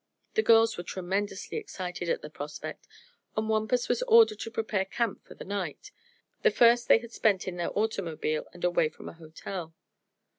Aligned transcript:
The 0.33 0.41
girls 0.41 0.77
were 0.77 0.83
tremendously 0.83 1.59
excited 1.59 2.09
at 2.09 2.23
the 2.23 2.29
prospect 2.31 2.87
and 3.37 3.47
Wampus 3.47 3.87
was 3.87 4.01
ordered 4.07 4.39
to 4.39 4.49
prepare 4.49 4.83
camp 4.85 5.23
for 5.23 5.35
the 5.35 5.45
night 5.45 5.91
the 6.41 6.49
first 6.49 6.87
they 6.87 6.97
had 6.97 7.11
spent 7.11 7.47
in 7.47 7.57
their 7.57 7.69
automobile 7.77 8.45
and 8.51 8.63
away 8.63 8.89
from 8.89 9.09
a 9.09 9.13
hotel. 9.13 9.75